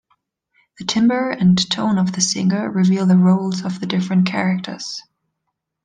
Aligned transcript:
The 0.79 0.85
timbre 0.85 1.29
and 1.29 1.59
tone 1.69 1.99
of 1.99 2.13
the 2.13 2.21
singer 2.21 2.71
reveal 2.71 3.05
the 3.05 3.17
roles 3.19 3.63
of 3.63 3.79
the 3.79 3.85
different 3.85 4.25
characters. 4.25 5.03